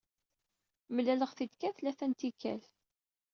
[0.95, 2.61] Mlaleɣ-t-id kan tlata n tikkal.